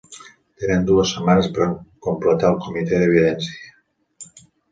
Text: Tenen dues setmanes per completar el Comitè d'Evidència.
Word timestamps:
Tenen 0.61 0.85
dues 0.87 1.11
setmanes 1.15 1.49
per 1.57 1.67
completar 2.07 2.51
el 2.53 2.59
Comitè 2.63 3.01
d'Evidència. 3.03 4.35